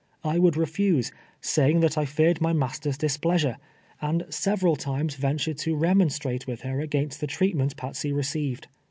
[0.23, 3.57] I W( luld refuse, saying that I feared my master's displeasure,
[4.01, 8.67] and sev eral times ventured to remonstrate with her against the treatment Patsey received.